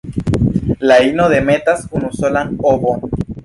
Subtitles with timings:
[0.91, 3.09] La ino demetas unusolan ovon.